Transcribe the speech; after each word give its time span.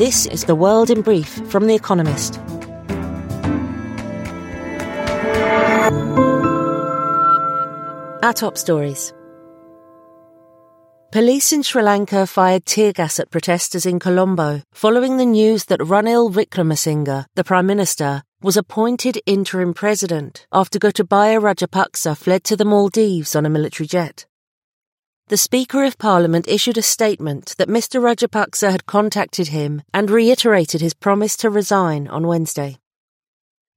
This 0.00 0.24
is 0.24 0.44
The 0.44 0.54
World 0.54 0.88
in 0.88 1.02
Brief 1.02 1.28
from 1.50 1.66
The 1.66 1.74
Economist. 1.74 2.38
Our 8.22 8.32
top 8.32 8.56
stories. 8.56 9.12
Police 11.12 11.52
in 11.52 11.62
Sri 11.62 11.82
Lanka 11.82 12.26
fired 12.26 12.64
tear 12.64 12.94
gas 12.94 13.20
at 13.20 13.30
protesters 13.30 13.84
in 13.84 13.98
Colombo 13.98 14.62
following 14.72 15.18
the 15.18 15.26
news 15.26 15.66
that 15.66 15.80
Ranil 15.80 16.32
Wickremesinghe, 16.32 17.26
the 17.34 17.44
Prime 17.44 17.66
Minister, 17.66 18.22
was 18.40 18.56
appointed 18.56 19.20
interim 19.26 19.74
president 19.74 20.46
after 20.50 20.78
Gotabaya 20.78 21.38
Rajapaksa 21.38 22.16
fled 22.16 22.42
to 22.44 22.56
the 22.56 22.64
Maldives 22.64 23.36
on 23.36 23.44
a 23.44 23.50
military 23.50 23.86
jet. 23.86 24.24
The 25.30 25.36
Speaker 25.36 25.84
of 25.84 25.96
Parliament 25.96 26.48
issued 26.48 26.76
a 26.76 26.82
statement 26.82 27.54
that 27.56 27.68
Mr. 27.68 28.02
Rajapaksa 28.02 28.72
had 28.72 28.84
contacted 28.86 29.46
him 29.46 29.80
and 29.94 30.10
reiterated 30.10 30.80
his 30.80 30.92
promise 30.92 31.36
to 31.36 31.50
resign 31.50 32.08
on 32.08 32.26
Wednesday. 32.26 32.78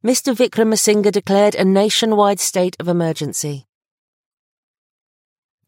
Mr. 0.04 0.36
Wickremesinghe 0.36 1.12
declared 1.12 1.54
a 1.54 1.64
nationwide 1.64 2.40
state 2.40 2.76
of 2.80 2.88
emergency. 2.88 3.68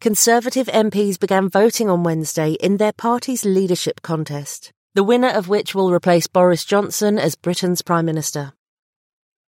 Conservative 0.02 0.66
MPs 0.66 1.20
began 1.20 1.50
voting 1.50 1.88
on 1.88 2.02
Wednesday 2.02 2.54
in 2.54 2.78
their 2.78 2.92
party's 2.92 3.46
leadership 3.46 4.02
contest, 4.02 4.72
the 4.96 5.04
winner 5.04 5.30
of 5.30 5.50
which 5.50 5.76
will 5.76 5.94
replace 5.94 6.26
Boris 6.26 6.66
Johnson 6.66 7.20
as 7.20 7.36
Britain's 7.36 7.84
Prime 7.84 8.08
Minister. 8.08 8.54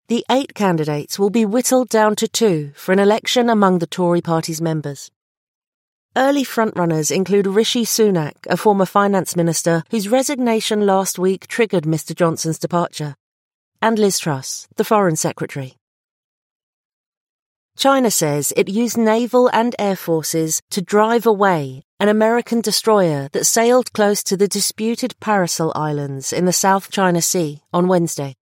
The 0.10 0.26
eight 0.30 0.54
candidates 0.54 1.18
will 1.18 1.30
be 1.30 1.46
whittled 1.46 1.88
down 1.88 2.18
to 2.18 2.28
two 2.28 2.74
for 2.76 2.92
an 2.92 3.00
election 3.00 3.50
among 3.50 3.80
the 3.80 3.88
Tory 3.88 4.20
party's 4.20 4.62
members. 4.62 5.12
Early 6.18 6.46
frontrunners 6.46 7.14
include 7.14 7.46
Rishi 7.46 7.84
Sunak, 7.84 8.48
a 8.50 8.56
former 8.56 8.86
finance 8.86 9.36
minister 9.36 9.84
whose 9.92 10.08
resignation 10.08 10.86
last 10.86 11.20
week 11.20 11.46
triggered 11.48 11.84
Mr. 11.84 12.16
Johnson's 12.16 12.58
departure, 12.58 13.16
and 13.82 14.00
Liz 14.00 14.18
Truss, 14.18 14.66
the 14.78 14.86
foreign 14.86 15.18
secretary. 15.18 15.76
China 17.76 18.10
says 18.10 18.54
it 18.56 18.70
used 18.70 18.98
naval 18.98 19.50
and 19.52 19.76
air 19.78 19.98
forces 19.98 20.62
to 20.70 20.82
drive 20.82 21.26
away 21.26 21.84
an 22.00 22.08
American 22.08 22.62
destroyer 22.62 23.28
that 23.34 23.46
sailed 23.46 23.92
close 23.92 24.24
to 24.24 24.38
the 24.38 24.48
disputed 24.48 25.16
Paracel 25.20 25.74
Islands 25.76 26.32
in 26.32 26.46
the 26.46 26.54
South 26.54 26.90
China 26.90 27.22
Sea 27.22 27.62
on 27.74 27.90
Wednesday. 27.90 28.38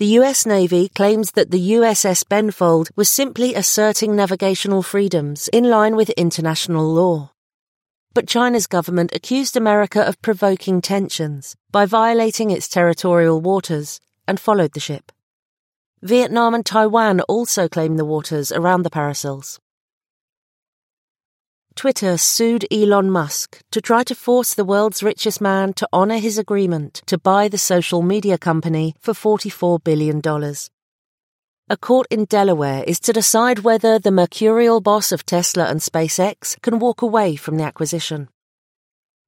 The 0.00 0.16
US 0.18 0.46
Navy 0.46 0.88
claims 0.88 1.32
that 1.32 1.50
the 1.50 1.72
USS 1.72 2.24
Benfold 2.24 2.88
was 2.96 3.10
simply 3.10 3.54
asserting 3.54 4.16
navigational 4.16 4.82
freedoms 4.82 5.48
in 5.48 5.64
line 5.64 5.94
with 5.94 6.08
international 6.16 6.90
law. 6.90 7.32
But 8.14 8.26
China's 8.26 8.66
government 8.66 9.14
accused 9.14 9.58
America 9.58 10.00
of 10.00 10.22
provoking 10.22 10.80
tensions 10.80 11.54
by 11.70 11.84
violating 11.84 12.50
its 12.50 12.66
territorial 12.66 13.42
waters 13.42 14.00
and 14.26 14.40
followed 14.40 14.72
the 14.72 14.80
ship. 14.80 15.12
Vietnam 16.00 16.54
and 16.54 16.64
Taiwan 16.64 17.20
also 17.28 17.68
claim 17.68 17.98
the 17.98 18.06
waters 18.06 18.50
around 18.50 18.84
the 18.84 18.96
Paracels. 18.98 19.58
Twitter 21.74 22.18
sued 22.18 22.66
Elon 22.70 23.10
Musk 23.10 23.62
to 23.70 23.80
try 23.80 24.02
to 24.04 24.14
force 24.14 24.54
the 24.54 24.64
world's 24.64 25.02
richest 25.02 25.40
man 25.40 25.72
to 25.74 25.88
honor 25.92 26.18
his 26.18 26.38
agreement 26.38 27.02
to 27.06 27.18
buy 27.18 27.48
the 27.48 27.58
social 27.58 28.02
media 28.02 28.36
company 28.36 28.94
for 29.00 29.14
$44 29.14 29.82
billion. 29.82 30.20
A 31.68 31.76
court 31.76 32.08
in 32.10 32.24
Delaware 32.24 32.82
is 32.84 32.98
to 33.00 33.12
decide 33.12 33.60
whether 33.60 33.98
the 33.98 34.10
mercurial 34.10 34.80
boss 34.80 35.12
of 35.12 35.24
Tesla 35.24 35.66
and 35.66 35.80
SpaceX 35.80 36.60
can 36.62 36.80
walk 36.80 37.00
away 37.00 37.36
from 37.36 37.56
the 37.56 37.64
acquisition. 37.64 38.28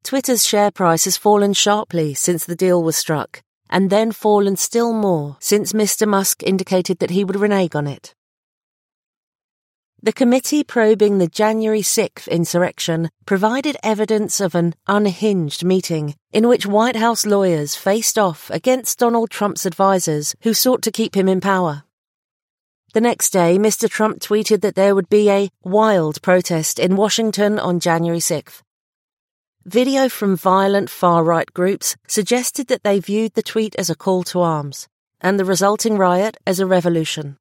Twitter's 0.03 0.45
share 0.45 0.73
price 0.73 1.05
has 1.05 1.17
fallen 1.17 1.53
sharply 1.53 2.15
since 2.15 2.45
the 2.45 2.57
deal 2.57 2.83
was 2.83 2.97
struck, 2.97 3.43
and 3.71 3.89
then 3.89 4.11
fallen 4.11 4.57
still 4.57 4.93
more 4.93 5.37
since 5.39 5.73
Mr. 5.73 6.07
Musk 6.09 6.43
indicated 6.43 6.99
that 6.99 7.11
he 7.11 7.23
would 7.25 7.37
renege 7.37 7.77
on 7.77 7.87
it. 7.87 8.15
The 10.05 10.13
committee 10.13 10.65
probing 10.65 11.19
the 11.19 11.29
January 11.29 11.81
6th 11.81 12.29
insurrection 12.29 13.09
provided 13.25 13.77
evidence 13.85 14.41
of 14.41 14.57
an 14.57 14.75
unhinged 14.89 15.65
meeting 15.65 16.17
in 16.33 16.49
which 16.49 16.67
White 16.67 16.97
House 16.97 17.25
lawyers 17.25 17.77
faced 17.77 18.19
off 18.19 18.51
against 18.51 18.99
Donald 18.99 19.31
Trump's 19.31 19.65
advisers 19.65 20.35
who 20.43 20.55
sought 20.55 20.83
to 20.83 20.91
keep 20.91 21.17
him 21.17 21.29
in 21.29 21.41
power. 21.41 21.85
The 22.95 23.01
next 23.01 23.31
day, 23.31 23.59
Mr. 23.59 23.89
Trump 23.89 24.19
tweeted 24.19 24.61
that 24.63 24.75
there 24.75 24.97
would 24.97 25.09
be 25.09 25.31
a 25.31 25.51
wild 25.63 26.21
protest 26.21 26.81
in 26.81 26.97
Washington 26.97 27.61
on 27.61 27.79
January 27.79 28.19
6th. 28.19 28.61
Video 29.65 30.09
from 30.09 30.37
violent 30.37 30.91
far 30.91 31.23
right 31.23 31.47
groups 31.55 31.95
suggested 32.09 32.67
that 32.67 32.83
they 32.83 32.99
viewed 32.99 33.35
the 33.35 33.43
tweet 33.43 33.77
as 33.77 33.89
a 33.89 33.95
call 33.95 34.25
to 34.25 34.41
arms, 34.41 34.89
and 35.21 35.39
the 35.39 35.45
resulting 35.45 35.97
riot 35.97 36.39
as 36.45 36.59
a 36.59 36.67
revolution. 36.67 37.39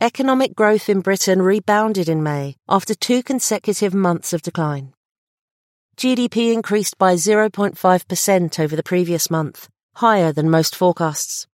Economic 0.00 0.56
growth 0.56 0.88
in 0.88 1.00
Britain 1.00 1.40
rebounded 1.40 2.08
in 2.08 2.20
May 2.20 2.56
after 2.68 2.96
two 2.96 3.22
consecutive 3.22 3.94
months 3.94 4.32
of 4.32 4.42
decline. 4.42 4.92
GDP 5.96 6.52
increased 6.52 6.98
by 6.98 7.14
0.5% 7.14 8.58
over 8.58 8.74
the 8.74 8.82
previous 8.82 9.30
month, 9.30 9.68
higher 9.94 10.32
than 10.32 10.50
most 10.50 10.74
forecasts. 10.74 11.46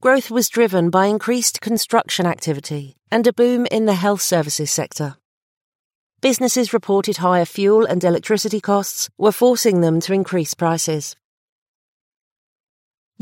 Growth 0.00 0.30
was 0.30 0.48
driven 0.48 0.90
by 0.90 1.06
increased 1.06 1.60
construction 1.60 2.24
activity 2.24 2.94
and 3.10 3.26
a 3.26 3.32
boom 3.32 3.66
in 3.66 3.84
the 3.84 3.94
health 3.94 4.22
services 4.22 4.70
sector. 4.70 5.16
Businesses 6.20 6.72
reported 6.72 7.16
higher 7.16 7.44
fuel 7.44 7.84
and 7.84 8.04
electricity 8.04 8.60
costs 8.60 9.10
were 9.18 9.32
forcing 9.32 9.80
them 9.80 9.98
to 10.00 10.12
increase 10.12 10.54
prices. 10.54 11.16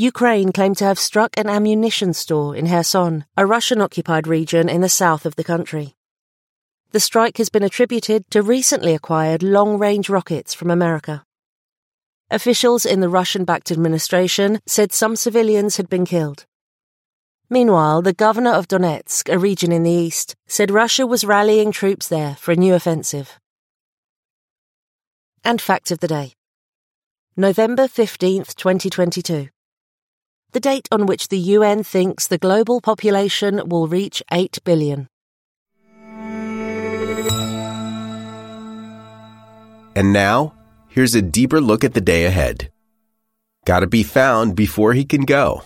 Ukraine 0.00 0.52
claimed 0.52 0.76
to 0.76 0.84
have 0.84 0.96
struck 0.96 1.36
an 1.36 1.48
ammunition 1.48 2.14
store 2.14 2.54
in 2.54 2.68
Kherson, 2.68 3.24
a 3.36 3.44
Russian 3.44 3.80
occupied 3.80 4.28
region 4.28 4.68
in 4.68 4.80
the 4.80 4.88
south 4.88 5.26
of 5.26 5.34
the 5.34 5.42
country. 5.42 5.96
The 6.92 7.00
strike 7.00 7.38
has 7.38 7.48
been 7.48 7.64
attributed 7.64 8.30
to 8.30 8.40
recently 8.40 8.94
acquired 8.94 9.42
long 9.42 9.76
range 9.76 10.08
rockets 10.08 10.54
from 10.54 10.70
America. 10.70 11.24
Officials 12.30 12.86
in 12.86 13.00
the 13.00 13.08
Russian 13.08 13.44
backed 13.44 13.72
administration 13.72 14.60
said 14.66 14.92
some 14.92 15.16
civilians 15.16 15.78
had 15.78 15.88
been 15.88 16.04
killed. 16.04 16.46
Meanwhile, 17.50 18.02
the 18.02 18.12
governor 18.12 18.52
of 18.52 18.68
Donetsk, 18.68 19.28
a 19.28 19.36
region 19.36 19.72
in 19.72 19.82
the 19.82 19.90
east, 19.90 20.36
said 20.46 20.70
Russia 20.70 21.08
was 21.08 21.24
rallying 21.24 21.72
troops 21.72 22.06
there 22.06 22.36
for 22.36 22.52
a 22.52 22.56
new 22.56 22.74
offensive. 22.74 23.40
And 25.42 25.60
fact 25.60 25.90
of 25.90 25.98
the 25.98 26.06
day 26.06 26.34
November 27.36 27.88
15th, 27.88 28.54
2022 28.54 29.48
the 30.52 30.60
date 30.60 30.88
on 30.90 31.06
which 31.06 31.28
the 31.28 31.38
UN 31.38 31.82
thinks 31.82 32.26
the 32.26 32.38
global 32.38 32.80
population 32.80 33.68
will 33.68 33.86
reach 33.86 34.22
8 34.32 34.58
billion. 34.64 35.08
And 39.94 40.12
now, 40.12 40.54
here's 40.88 41.14
a 41.14 41.22
deeper 41.22 41.60
look 41.60 41.82
at 41.82 41.94
the 41.94 42.00
day 42.00 42.24
ahead. 42.24 42.70
Gota 43.66 43.90
be 43.90 44.02
found 44.02 44.54
before 44.54 44.92
he 44.94 45.04
can 45.04 45.24
go. 45.24 45.62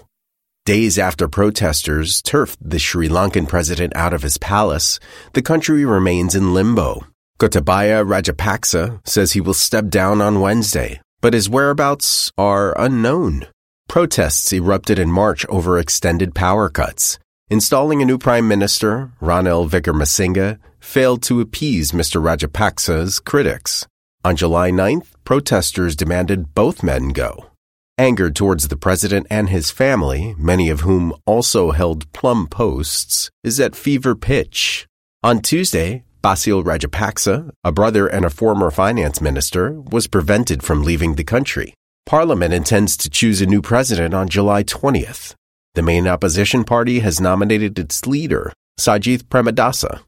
Days 0.64 0.98
after 0.98 1.28
protesters 1.28 2.22
turfed 2.22 2.58
the 2.60 2.78
Sri 2.78 3.08
Lankan 3.08 3.48
president 3.48 3.94
out 3.94 4.14
of 4.14 4.22
his 4.22 4.38
palace, 4.38 4.98
the 5.34 5.42
country 5.42 5.84
remains 5.84 6.34
in 6.34 6.54
limbo. 6.54 7.06
Gotabaya 7.38 8.06
Rajapaksa 8.06 9.06
says 9.06 9.32
he 9.32 9.40
will 9.40 9.54
step 9.54 9.88
down 9.88 10.20
on 10.20 10.40
Wednesday, 10.40 11.00
but 11.20 11.34
his 11.34 11.50
whereabouts 11.50 12.30
are 12.38 12.78
unknown. 12.80 13.46
Protests 13.92 14.50
erupted 14.54 14.98
in 14.98 15.12
March 15.12 15.44
over 15.50 15.78
extended 15.78 16.34
power 16.34 16.70
cuts. 16.70 17.18
Installing 17.50 18.00
a 18.00 18.06
new 18.06 18.16
prime 18.16 18.48
minister, 18.48 19.12
Ranil 19.20 19.68
Wickremesinghe, 19.68 20.58
failed 20.80 21.22
to 21.24 21.42
appease 21.42 21.92
Mr. 21.92 22.18
Rajapaksa's 22.18 23.20
critics. 23.20 23.86
On 24.24 24.34
July 24.34 24.70
9th, 24.70 25.08
protesters 25.24 25.94
demanded 25.94 26.54
both 26.54 26.82
men 26.82 27.10
go. 27.10 27.50
Anger 27.98 28.30
towards 28.30 28.68
the 28.68 28.78
president 28.78 29.26
and 29.28 29.50
his 29.50 29.70
family, 29.70 30.34
many 30.38 30.70
of 30.70 30.80
whom 30.80 31.12
also 31.26 31.72
held 31.72 32.10
plum 32.14 32.46
posts, 32.46 33.28
is 33.44 33.60
at 33.60 33.76
fever 33.76 34.14
pitch. 34.14 34.86
On 35.22 35.38
Tuesday, 35.38 36.02
Basil 36.22 36.64
Rajapaksa, 36.64 37.50
a 37.62 37.72
brother 37.72 38.06
and 38.06 38.24
a 38.24 38.30
former 38.30 38.70
finance 38.70 39.20
minister, 39.20 39.78
was 39.78 40.06
prevented 40.06 40.62
from 40.62 40.82
leaving 40.82 41.16
the 41.16 41.24
country. 41.24 41.74
Parliament 42.06 42.52
intends 42.52 42.96
to 42.96 43.08
choose 43.08 43.40
a 43.40 43.46
new 43.46 43.62
president 43.62 44.12
on 44.12 44.28
July 44.28 44.64
20th. 44.64 45.34
The 45.74 45.82
main 45.82 46.06
opposition 46.06 46.64
party 46.64 46.98
has 47.00 47.20
nominated 47.20 47.78
its 47.78 48.06
leader, 48.06 48.52
Sajith 48.78 49.24
Premadasa. 49.24 50.02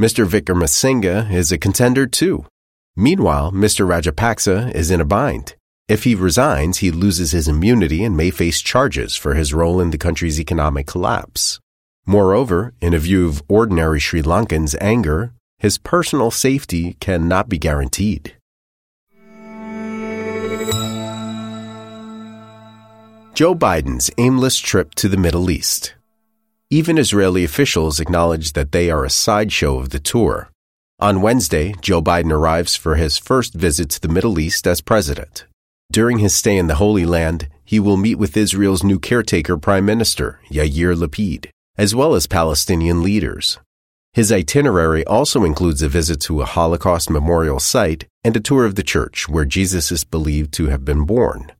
Mr. 0.00 0.26
Wickremesinghe 0.26 1.30
is 1.32 1.52
a 1.52 1.58
contender 1.58 2.06
too. 2.06 2.46
Meanwhile, 2.96 3.52
Mr. 3.52 3.86
Rajapaksa 3.86 4.74
is 4.74 4.90
in 4.90 5.00
a 5.00 5.04
bind. 5.04 5.56
If 5.88 6.04
he 6.04 6.14
resigns, 6.14 6.78
he 6.78 6.90
loses 6.90 7.32
his 7.32 7.48
immunity 7.48 8.04
and 8.04 8.16
may 8.16 8.30
face 8.30 8.62
charges 8.62 9.16
for 9.16 9.34
his 9.34 9.52
role 9.52 9.80
in 9.80 9.90
the 9.90 9.98
country's 9.98 10.40
economic 10.40 10.86
collapse. 10.86 11.60
Moreover, 12.06 12.72
in 12.80 12.94
a 12.94 12.98
view 12.98 13.28
of 13.28 13.42
ordinary 13.48 14.00
Sri 14.00 14.22
Lankans' 14.22 14.76
anger, 14.80 15.34
his 15.58 15.78
personal 15.78 16.30
safety 16.30 16.96
cannot 17.00 17.48
be 17.48 17.58
guaranteed. 17.58 18.36
Joe 23.34 23.56
Biden's 23.56 24.12
aimless 24.16 24.60
trip 24.60 24.94
to 24.94 25.08
the 25.08 25.16
Middle 25.16 25.50
East. 25.50 25.96
Even 26.70 26.98
Israeli 26.98 27.42
officials 27.42 27.98
acknowledge 27.98 28.52
that 28.52 28.70
they 28.70 28.92
are 28.92 29.04
a 29.04 29.10
sideshow 29.10 29.78
of 29.78 29.90
the 29.90 29.98
tour. 29.98 30.52
On 31.00 31.20
Wednesday, 31.20 31.74
Joe 31.80 32.00
Biden 32.00 32.30
arrives 32.30 32.76
for 32.76 32.94
his 32.94 33.18
first 33.18 33.52
visit 33.52 33.90
to 33.90 34.00
the 34.00 34.06
Middle 34.06 34.38
East 34.38 34.68
as 34.68 34.80
president. 34.80 35.46
During 35.90 36.18
his 36.18 36.32
stay 36.32 36.56
in 36.56 36.68
the 36.68 36.76
Holy 36.76 37.04
Land, 37.04 37.48
he 37.64 37.80
will 37.80 37.96
meet 37.96 38.20
with 38.20 38.36
Israel's 38.36 38.84
new 38.84 39.00
caretaker 39.00 39.56
prime 39.56 39.84
minister, 39.84 40.38
Yair 40.48 40.94
Lapid, 40.94 41.50
as 41.76 41.92
well 41.92 42.14
as 42.14 42.28
Palestinian 42.28 43.02
leaders. 43.02 43.58
His 44.12 44.30
itinerary 44.30 45.04
also 45.06 45.42
includes 45.42 45.82
a 45.82 45.88
visit 45.88 46.20
to 46.20 46.40
a 46.40 46.46
Holocaust 46.46 47.10
memorial 47.10 47.58
site 47.58 48.06
and 48.22 48.36
a 48.36 48.40
tour 48.40 48.64
of 48.64 48.76
the 48.76 48.84
church 48.84 49.28
where 49.28 49.44
Jesus 49.44 49.90
is 49.90 50.04
believed 50.04 50.52
to 50.52 50.66
have 50.66 50.84
been 50.84 51.04
born. 51.04 51.50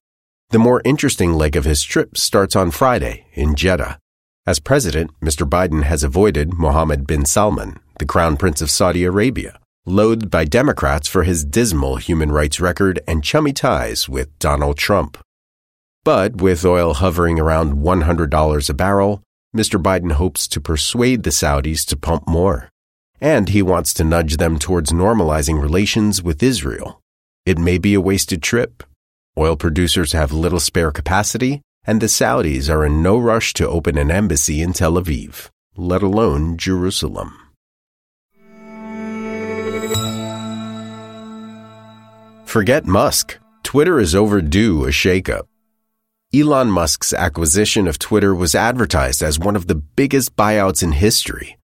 The 0.54 0.60
more 0.60 0.82
interesting 0.84 1.32
leg 1.32 1.56
of 1.56 1.64
his 1.64 1.82
trip 1.82 2.16
starts 2.16 2.54
on 2.54 2.70
Friday 2.70 3.26
in 3.32 3.56
Jeddah. 3.56 3.98
As 4.46 4.60
president, 4.60 5.10
Mr. 5.20 5.44
Biden 5.44 5.82
has 5.82 6.04
avoided 6.04 6.54
Mohammed 6.54 7.08
bin 7.08 7.24
Salman, 7.24 7.80
the 7.98 8.06
crown 8.06 8.36
prince 8.36 8.62
of 8.62 8.70
Saudi 8.70 9.02
Arabia, 9.02 9.58
loathed 9.84 10.30
by 10.30 10.44
Democrats 10.44 11.08
for 11.08 11.24
his 11.24 11.44
dismal 11.44 11.96
human 11.96 12.30
rights 12.30 12.60
record 12.60 13.00
and 13.08 13.24
chummy 13.24 13.52
ties 13.52 14.08
with 14.08 14.38
Donald 14.38 14.78
Trump. 14.78 15.18
But 16.04 16.36
with 16.36 16.64
oil 16.64 16.94
hovering 16.94 17.40
around 17.40 17.78
$100 17.78 18.70
a 18.70 18.74
barrel, 18.74 19.22
Mr. 19.56 19.82
Biden 19.82 20.12
hopes 20.12 20.46
to 20.46 20.60
persuade 20.60 21.24
the 21.24 21.30
Saudis 21.30 21.84
to 21.86 21.96
pump 21.96 22.28
more. 22.28 22.68
And 23.20 23.48
he 23.48 23.60
wants 23.60 23.92
to 23.94 24.04
nudge 24.04 24.36
them 24.36 24.60
towards 24.60 24.92
normalizing 24.92 25.60
relations 25.60 26.22
with 26.22 26.44
Israel. 26.44 27.00
It 27.44 27.58
may 27.58 27.76
be 27.76 27.94
a 27.94 28.00
wasted 28.00 28.40
trip. 28.40 28.84
Oil 29.36 29.56
producers 29.56 30.12
have 30.12 30.32
little 30.32 30.60
spare 30.60 30.92
capacity, 30.92 31.60
and 31.84 32.00
the 32.00 32.06
Saudis 32.06 32.70
are 32.70 32.86
in 32.86 33.02
no 33.02 33.18
rush 33.18 33.52
to 33.54 33.68
open 33.68 33.98
an 33.98 34.10
embassy 34.10 34.62
in 34.62 34.72
Tel 34.72 34.92
Aviv, 34.92 35.50
let 35.76 36.02
alone 36.02 36.56
Jerusalem. 36.56 37.36
Forget 42.44 42.86
Musk. 42.86 43.38
Twitter 43.64 43.98
is 43.98 44.14
overdue 44.14 44.84
a 44.84 44.90
shakeup. 44.90 45.48
Elon 46.32 46.70
Musk's 46.70 47.12
acquisition 47.12 47.88
of 47.88 47.98
Twitter 47.98 48.32
was 48.32 48.54
advertised 48.54 49.20
as 49.20 49.40
one 49.40 49.56
of 49.56 49.66
the 49.66 49.74
biggest 49.74 50.36
buyouts 50.36 50.80
in 50.80 50.92
history. 50.92 51.58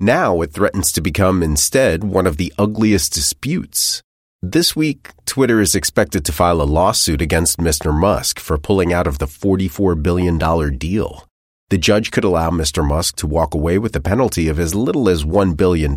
Now 0.00 0.40
it 0.42 0.52
threatens 0.52 0.90
to 0.92 1.00
become 1.00 1.44
instead 1.44 2.02
one 2.02 2.26
of 2.26 2.36
the 2.36 2.52
ugliest 2.58 3.12
disputes. 3.12 4.02
This 4.44 4.74
week, 4.74 5.10
Twitter 5.24 5.60
is 5.60 5.76
expected 5.76 6.24
to 6.24 6.32
file 6.32 6.60
a 6.60 6.64
lawsuit 6.64 7.22
against 7.22 7.58
Mr. 7.58 7.96
Musk 7.96 8.40
for 8.40 8.58
pulling 8.58 8.92
out 8.92 9.06
of 9.06 9.18
the 9.18 9.26
$44 9.26 10.02
billion 10.02 10.36
deal. 10.78 11.28
The 11.70 11.78
judge 11.78 12.10
could 12.10 12.24
allow 12.24 12.50
Mr. 12.50 12.84
Musk 12.84 13.14
to 13.18 13.28
walk 13.28 13.54
away 13.54 13.78
with 13.78 13.94
a 13.94 14.00
penalty 14.00 14.48
of 14.48 14.58
as 14.58 14.74
little 14.74 15.08
as 15.08 15.22
$1 15.22 15.56
billion. 15.56 15.94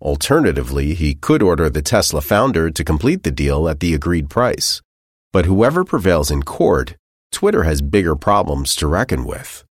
Alternatively, 0.00 0.94
he 0.94 1.16
could 1.16 1.42
order 1.42 1.68
the 1.68 1.82
Tesla 1.82 2.20
founder 2.20 2.70
to 2.70 2.84
complete 2.84 3.24
the 3.24 3.32
deal 3.32 3.68
at 3.68 3.80
the 3.80 3.92
agreed 3.92 4.30
price. 4.30 4.80
But 5.32 5.46
whoever 5.46 5.84
prevails 5.84 6.30
in 6.30 6.44
court, 6.44 6.94
Twitter 7.32 7.64
has 7.64 7.82
bigger 7.82 8.14
problems 8.14 8.76
to 8.76 8.86
reckon 8.86 9.24
with. 9.24 9.64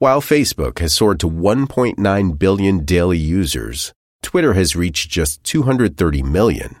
While 0.00 0.20
Facebook 0.20 0.80
has 0.80 0.94
soared 0.96 1.20
to 1.20 1.30
1.9 1.30 2.38
billion 2.38 2.84
daily 2.84 3.18
users, 3.18 3.94
Twitter 4.22 4.52
has 4.52 4.76
reached 4.76 5.10
just 5.10 5.42
230 5.44 6.22
million. 6.22 6.76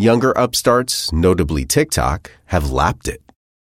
Younger 0.00 0.30
upstarts, 0.30 1.12
notably 1.12 1.66
TikTok, 1.66 2.30
have 2.46 2.70
lapped 2.70 3.06
it. 3.06 3.20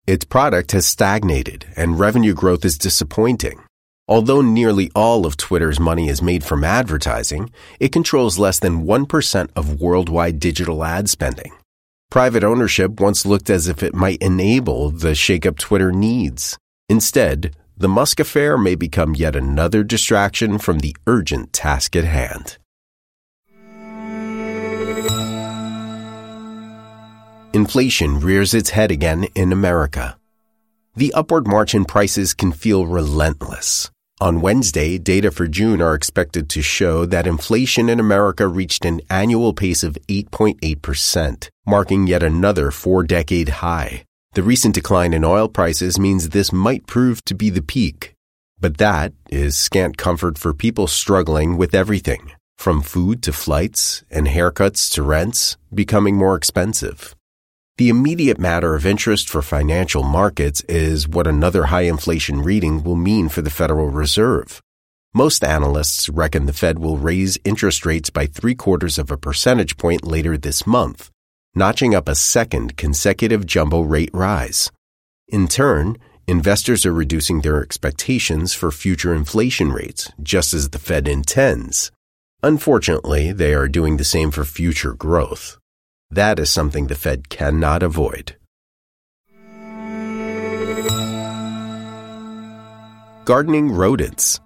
Its 0.06 0.24
product 0.24 0.72
has 0.72 0.86
stagnated 0.86 1.66
and 1.76 1.98
revenue 1.98 2.36
growth 2.36 2.64
is 2.64 2.78
disappointing. 2.78 3.60
Although 4.08 4.44
nearly 4.44 4.92
all 4.94 5.26
of 5.26 5.36
Twitter's 5.36 5.80
money 5.80 6.10
is 6.10 6.22
made 6.22 6.44
from 6.44 6.64
advertising, 6.64 7.50
it 7.80 7.92
controls 7.92 8.38
less 8.38 8.60
than 8.60 8.86
1% 8.86 9.50
of 9.56 9.82
worldwide 9.82 10.40
digital 10.40 10.84
ad 10.84 11.10
spending. 11.10 11.54
Private 12.12 12.44
ownership 12.44 13.00
once 13.00 13.26
looked 13.26 13.50
as 13.50 13.68
if 13.68 13.82
it 13.82 13.96
might 13.96 14.22
enable 14.22 14.92
the 14.92 15.16
shakeup 15.16 15.58
Twitter 15.58 15.92
needs. 15.92 16.56
Instead, 16.88 17.56
the 17.76 17.90
Musk 17.90 18.20
affair 18.20 18.60
may 18.60 18.76
become 18.76 19.16
yet 19.16 19.36
another 19.36 19.84
distraction 19.84 20.60
from 20.60 20.82
the 20.82 20.96
urgent 21.08 21.52
task 21.52 21.96
at 21.96 22.04
hand. 22.04 22.60
Inflation 27.53 28.21
rears 28.21 28.53
its 28.53 28.69
head 28.69 28.92
again 28.92 29.25
in 29.36 29.51
America. 29.51 30.18
The 30.95 31.13
upward 31.13 31.48
march 31.48 31.75
in 31.75 31.83
prices 31.83 32.33
can 32.33 32.53
feel 32.53 32.86
relentless. 32.86 33.92
On 34.21 34.39
Wednesday, 34.39 34.98
data 34.98 35.31
for 35.31 35.48
June 35.48 35.81
are 35.81 35.94
expected 35.94 36.50
to 36.50 36.62
show 36.62 37.06
that 37.07 37.27
inflation 37.27 37.89
in 37.89 38.00
America 38.00 38.48
reached 38.48 38.86
an 38.86 39.01
annual 39.09 39.53
pace 39.53 39.83
of 39.83 39.98
8.8%, 40.07 41.50
marking 41.65 42.07
yet 42.07 42.24
another 42.24 42.71
four 42.71 43.03
decade 43.03 43.50
high. 43.50 44.06
The 44.31 44.44
recent 44.44 44.74
decline 44.74 45.13
in 45.13 45.25
oil 45.25 45.50
prices 45.50 46.00
means 46.00 46.30
this 46.30 46.53
might 46.53 46.88
prove 46.88 47.21
to 47.25 47.36
be 47.36 47.50
the 47.50 47.62
peak. 47.62 48.13
But 48.62 48.77
that 48.77 49.12
is 49.30 49.57
scant 49.57 49.98
comfort 49.98 50.38
for 50.38 50.53
people 50.53 50.88
struggling 50.88 51.57
with 51.57 51.75
everything, 51.75 52.31
from 52.57 52.81
food 52.81 53.21
to 53.24 53.33
flights 53.33 54.06
and 54.09 54.27
haircuts 54.27 54.89
to 54.94 55.03
rents, 55.03 55.57
becoming 55.74 56.15
more 56.15 56.38
expensive. 56.38 57.13
The 57.81 57.89
immediate 57.89 58.38
matter 58.38 58.75
of 58.75 58.86
interest 58.86 59.28
for 59.28 59.42
financial 59.42 60.04
markets 60.04 60.62
is 60.69 61.07
what 61.07 61.25
another 61.25 61.63
high 61.63 61.88
inflation 61.89 62.44
reading 62.44 62.83
will 62.83 62.95
mean 62.95 63.28
for 63.28 63.42
the 63.42 63.50
Federal 63.50 63.89
Reserve. 63.89 64.62
Most 65.16 65.44
analysts 65.44 66.07
reckon 66.07 66.45
the 66.45 66.54
Fed 66.54 66.78
will 66.78 67.00
raise 67.00 67.39
interest 67.44 67.83
rates 67.83 68.12
by 68.12 68.28
three 68.28 68.54
quarters 68.54 69.00
of 69.00 69.10
a 69.10 69.18
percentage 69.18 69.78
point 69.78 70.06
later 70.06 70.38
this 70.38 70.68
month, 70.68 71.10
notching 71.56 71.95
up 71.95 72.07
a 72.07 72.13
second 72.13 72.78
consecutive 72.78 73.48
jumbo 73.48 73.81
rate 73.81 74.12
rise. 74.13 74.69
In 75.30 75.48
turn, 75.48 75.98
investors 76.27 76.86
are 76.86 76.94
reducing 76.94 77.42
their 77.42 77.63
expectations 77.63 78.54
for 78.54 78.72
future 78.72 79.16
inflation 79.16 79.72
rates, 79.72 80.12
just 80.22 80.54
as 80.54 80.69
the 80.69 80.77
Fed 80.77 81.07
intends. 81.07 81.92
Unfortunately, 82.44 83.31
they 83.31 83.56
are 83.56 83.68
doing 83.68 83.98
the 83.98 84.04
same 84.04 84.30
for 84.30 84.45
future 84.45 84.94
growth. 84.94 85.57
That 86.12 86.40
is 86.40 86.50
something 86.50 86.88
the 86.88 86.96
Fed 86.96 87.30
cannot 87.30 87.84
avoid. 87.84 88.36
Gardening 93.24 93.72
rodents. 93.72 94.41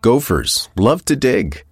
Gophers 0.00 0.70
love 0.74 1.04
to 1.04 1.14
dig. 1.14 1.64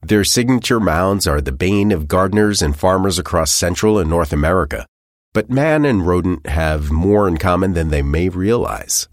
Their 0.00 0.24
signature 0.24 0.80
mounds 0.80 1.26
are 1.26 1.42
the 1.42 1.52
bane 1.52 1.92
of 1.92 2.08
gardeners 2.08 2.62
and 2.62 2.74
farmers 2.74 3.18
across 3.18 3.50
Central 3.50 3.98
and 3.98 4.08
North 4.08 4.32
America. 4.32 4.86
But 5.34 5.50
man 5.50 5.84
and 5.84 6.06
rodent 6.06 6.46
have 6.46 6.90
more 6.90 7.28
in 7.28 7.36
common 7.36 7.74
than 7.74 7.90
they 7.90 8.02
may 8.02 8.30
realize. 8.30 9.08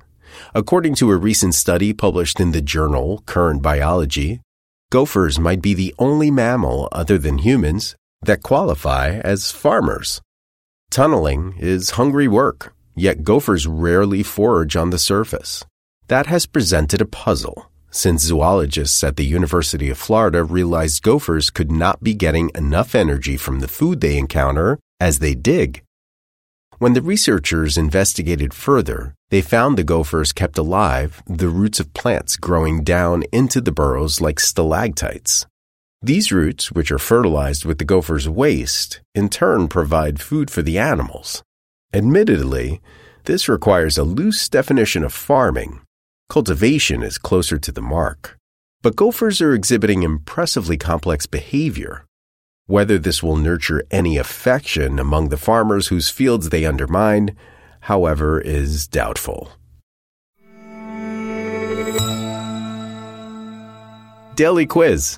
According 0.55 0.95
to 0.95 1.11
a 1.11 1.17
recent 1.17 1.55
study 1.55 1.91
published 1.91 2.39
in 2.39 2.51
the 2.53 2.61
journal 2.61 3.21
Current 3.25 3.61
Biology, 3.61 4.39
gophers 4.91 5.37
might 5.37 5.61
be 5.61 5.73
the 5.73 5.93
only 5.99 6.31
mammal 6.31 6.87
other 6.93 7.17
than 7.17 7.39
humans 7.39 7.95
that 8.21 8.43
qualify 8.43 9.19
as 9.23 9.51
farmers. 9.51 10.21
Tunneling 10.89 11.55
is 11.59 11.91
hungry 11.91 12.27
work, 12.27 12.73
yet 12.95 13.23
gophers 13.23 13.67
rarely 13.67 14.23
forage 14.23 14.75
on 14.75 14.89
the 14.89 14.99
surface. 14.99 15.65
That 16.07 16.27
has 16.27 16.45
presented 16.45 17.01
a 17.01 17.05
puzzle, 17.05 17.69
since 17.91 18.23
zoologists 18.23 19.03
at 19.03 19.17
the 19.17 19.25
University 19.25 19.89
of 19.89 19.97
Florida 19.97 20.43
realized 20.43 21.03
gophers 21.03 21.49
could 21.49 21.71
not 21.71 22.03
be 22.03 22.13
getting 22.13 22.51
enough 22.55 22.95
energy 22.95 23.37
from 23.37 23.59
the 23.59 23.67
food 23.67 24.01
they 24.01 24.17
encounter 24.17 24.79
as 24.99 25.19
they 25.19 25.35
dig. 25.35 25.83
When 26.79 26.93
the 26.93 27.01
researchers 27.01 27.77
investigated 27.77 28.53
further, 28.53 29.15
they 29.29 29.41
found 29.41 29.77
the 29.77 29.83
gophers 29.83 30.31
kept 30.31 30.57
alive 30.57 31.23
the 31.25 31.49
roots 31.49 31.79
of 31.79 31.93
plants 31.93 32.37
growing 32.37 32.83
down 32.83 33.23
into 33.31 33.61
the 33.61 33.71
burrows 33.71 34.21
like 34.21 34.39
stalactites. 34.39 35.47
These 36.01 36.31
roots, 36.31 36.71
which 36.71 36.91
are 36.91 36.99
fertilized 36.99 37.65
with 37.65 37.79
the 37.79 37.85
gopher's 37.85 38.29
waste, 38.29 39.01
in 39.15 39.29
turn 39.29 39.67
provide 39.67 40.21
food 40.21 40.51
for 40.51 40.61
the 40.61 40.77
animals. 40.77 41.41
Admittedly, 41.91 42.81
this 43.25 43.49
requires 43.49 43.97
a 43.97 44.03
loose 44.03 44.47
definition 44.47 45.03
of 45.03 45.11
farming. 45.11 45.81
Cultivation 46.29 47.01
is 47.01 47.17
closer 47.17 47.57
to 47.57 47.71
the 47.71 47.81
mark. 47.81 48.37
But 48.83 48.95
gophers 48.95 49.41
are 49.41 49.53
exhibiting 49.53 50.03
impressively 50.03 50.77
complex 50.77 51.25
behavior. 51.25 52.05
Whether 52.67 52.99
this 52.99 53.23
will 53.23 53.35
nurture 53.35 53.83
any 53.89 54.17
affection 54.17 54.99
among 54.99 55.29
the 55.29 55.37
farmers 55.37 55.87
whose 55.87 56.11
fields 56.11 56.49
they 56.49 56.63
undermine, 56.63 57.35
however, 57.81 58.39
is 58.39 58.87
doubtful. 58.87 59.51
Daily 64.35 64.67
Quiz 64.67 65.17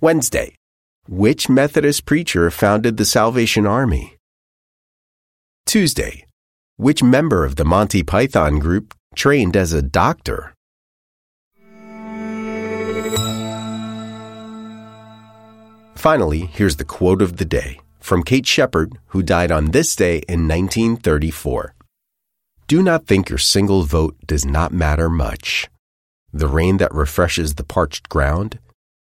Wednesday. 0.00 0.54
Which 1.08 1.48
Methodist 1.48 2.04
preacher 2.04 2.50
founded 2.50 2.98
the 2.98 3.06
Salvation 3.06 3.66
Army? 3.66 4.18
Tuesday. 5.64 6.26
Which 6.76 7.02
member 7.02 7.46
of 7.46 7.56
the 7.56 7.64
Monty 7.64 8.02
Python 8.02 8.58
group 8.58 8.92
trained 9.14 9.56
as 9.56 9.72
a 9.72 9.80
doctor? 9.80 10.52
Finally, 15.94 16.50
here's 16.52 16.76
the 16.76 16.84
quote 16.84 17.22
of 17.22 17.38
the 17.38 17.46
day 17.46 17.80
from 17.98 18.22
Kate 18.22 18.46
Sheppard, 18.46 18.98
who 19.06 19.22
died 19.22 19.50
on 19.50 19.70
this 19.70 19.96
day 19.96 20.18
in 20.28 20.46
1934. 20.46 21.74
Do 22.68 22.82
not 22.82 23.06
think 23.06 23.30
your 23.30 23.38
single 23.38 23.84
vote 23.84 24.14
does 24.26 24.44
not 24.44 24.72
matter 24.72 25.08
much. 25.08 25.68
The 26.34 26.48
rain 26.48 26.76
that 26.76 26.92
refreshes 26.92 27.54
the 27.54 27.64
parched 27.64 28.10
ground 28.10 28.58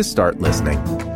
to 0.00 0.04
start 0.04 0.40
listening. 0.40 1.09